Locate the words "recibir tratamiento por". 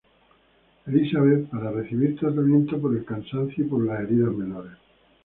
1.69-2.97